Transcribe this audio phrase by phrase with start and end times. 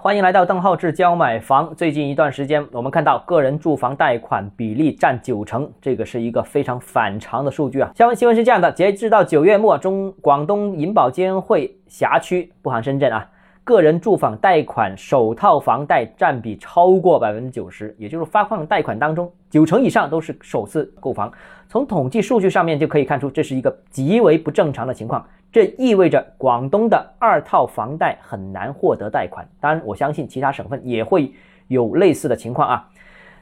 [0.00, 1.74] 欢迎来到邓浩志教买房。
[1.74, 7.90] 最近一段时间，我们看到个人住房贷款比例占九成，这个是一个非常反常的数据啊。
[7.96, 13.28] 相关新闻是这样的：截至到九月末，中广东银保监会辖区（不含深圳啊）
[13.64, 21.32] 个人住房贷款首套房贷占比超过百分之九十，也就是发放贷款当中九成以上都是首次购房。
[21.68, 25.26] 从统计数据上面就可以看出，这是一个极为不正常的情况。
[25.58, 31.32] 这意味着广东的二套房贷很难获得贷款，当然我相信其他省份也会
[31.66, 32.88] 有类似的情况啊。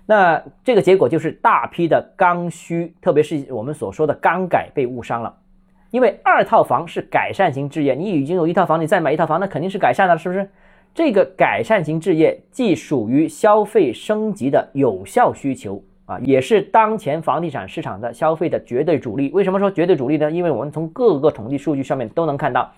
[0.07, 5.37] 那这个结果就是大批的刚需，特别是我们所说的刚改被误伤了，
[5.91, 10.49] 因为二套房是改善型置业，你已经有一套房，你再买一套房，那肯定是改善了，是不是？
[10.95, 15.85] 这个改善型置业既属于消费升级的有效需求。
[16.07, 19.31] 啊，也是当前房地产市场的消费的绝对主力。
[19.33, 20.31] 为什么说绝对主力呢？
[20.31, 22.73] 因为我们从各个统计数据上面都能看到，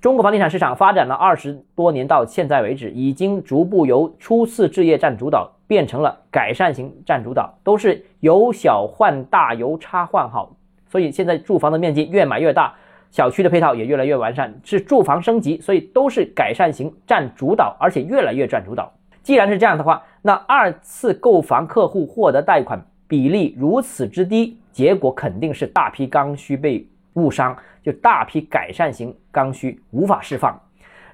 [0.00, 10.56] 中国房地产市场发展了二十多年，到现在为止，已经逐步由初次置业占主导，变成了改善型占主导，都是由小换大，由差换好。
[10.88, 12.74] 所以现在住房的面积越买越大，
[13.12, 18.92] 小区的配套也越来越完善，是住房升级，所以都是改善型占主导，而且越来越占主导。
[19.24, 30.60] 既然是这样的话，那二次购房客户获得贷款比例如此之低，结果肯定是大批刚需被误伤，就大批改善型刚需无法释放，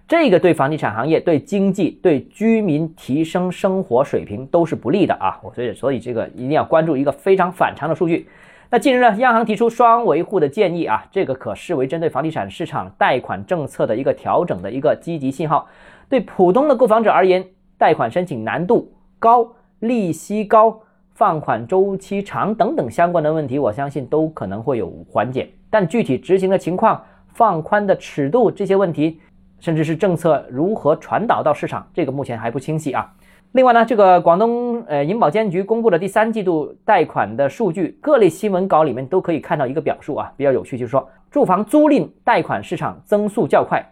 [0.08, 5.38] 这个对房地产行业、对经济、对居民提升生活水平都是不利的啊！
[5.41, 8.28] 我所以所以这个一定要关注一个非常反常的数据。
[8.70, 15.69] 那近日呢，央行提出双维护的建议啊，这个可视为针对房地产市场贷款政策的一个调整的一个积极信号，
[16.08, 17.47] 对普通的购房者而言。
[17.80, 20.78] 贷款申请难度高、利息高、
[21.14, 25.48] 放款周期长等等相关的问题，我相信都可能会有缓解。
[25.70, 29.18] 但具体执行的情况、放宽的尺度这些问题，
[29.60, 33.10] 甚至是政策如何传导到市场，这个目前还不清晰啊。
[33.52, 43.82] 另外呢，这个广东呃银保监局公布的第三季度贷款的数据，各类新闻稿里面都可以看到一个表述啊，比较有趣，就是说住房租赁贷款市场增速较快，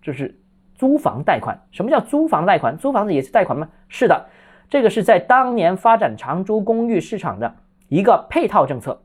[0.00, 0.34] 这是。
[0.84, 2.76] 租房贷款，什么叫租房贷款？
[2.76, 3.66] 租房子也是贷款吗？
[3.88, 4.26] 是的，
[4.68, 7.54] 这个是在当年发展长租公寓市场的
[7.88, 9.00] 一个配套政策。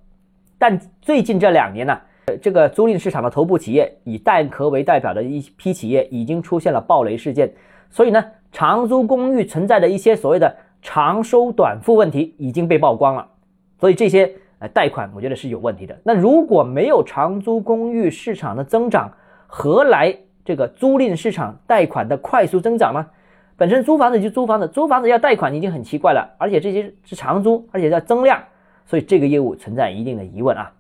[0.57, 1.97] 但最近这两年呢，
[2.41, 7.50] 这个租赁市场的头部企业以蛋壳为代表的一批企业已经出现了暴雷事件，
[7.90, 13.25] 所以呢，长租公寓存在的一些所谓的长收短付问题已经被曝光了。
[13.79, 14.29] 所以这些
[14.59, 15.97] 呃贷款，我觉得是有问题的。
[16.03, 19.09] 那如果没有长租公寓市场的增长，
[19.47, 20.13] 何来？
[20.49, 23.05] 这个租赁市场贷款的快速增长吗？
[23.55, 28.41] 本身租房子就租房子，租房子要贷款已经很奇怪了，而且这些是长租，而且要增量，
[28.83, 30.71] 所以这个业务存在一定的疑问啊。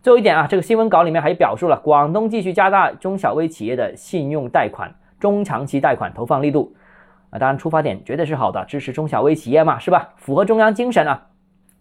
[0.00, 6.72] 最后一点啊，这个新闻稿里面还表述了广东继续加大中小微企业的信用贷款、中长期贷款投放力度
[7.30, 7.38] 啊。
[7.40, 10.10] 当然出发点绝对是好的，支持中小微企业嘛，是吧？
[10.14, 11.26] 符合中央精神啊。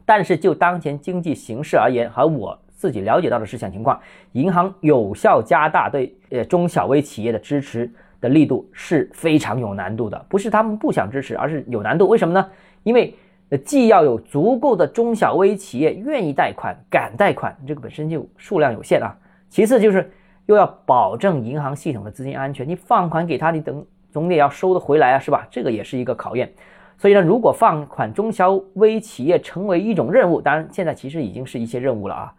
[0.03, 2.59] 但是就当前经济形势而言，和我。
[2.79, 3.99] 自己了解到的事项情况，
[4.31, 7.91] 银行有效加大对呃中小微企业的支持
[8.21, 12.07] 的力度是非常有难度的，不是他们不想支持，而是有难度。
[12.07, 12.49] 为什么呢？
[12.83, 13.13] 因为
[13.49, 19.13] 呃既要有足够的中小微企业愿意贷款、敢贷款，这个本身就数量有限啊。
[19.49, 20.09] 其次就是
[20.45, 25.45] 又要保证银行系统的资金安全，你放款给他，你等总得要收得回来啊，是吧？
[25.51, 26.49] 这个也是一个考验。
[26.97, 32.33] 所以呢，如果放款中小微企业成为一种任务，当然现在其实已经是一些任务了啊。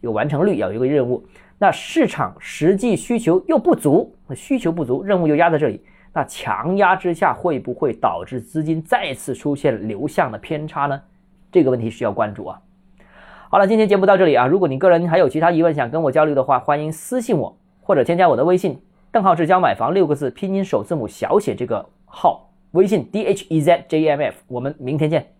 [0.00, 1.24] 有完成率，要有一个任务，
[1.58, 5.80] 那市场实际需求又不足，需求不足，任务又压在这里，
[6.12, 11.00] 那强压之下会不会导致资金再次出现流向的偏差呢？
[11.50, 12.60] 这个问题需要关注啊。
[13.48, 18.80] 好了，今天节目到这里啊，如果你个人还有其他疑问想跟我交流的话，欢迎私信我或者添加我的微信
[19.12, 25.33] “邓浩志教买房”六个字拼音首字母小写这个号微信 d h e z j m f，我们明天见。